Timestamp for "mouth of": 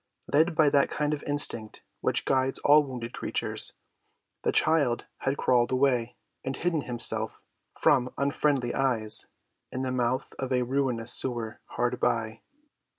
9.91-10.51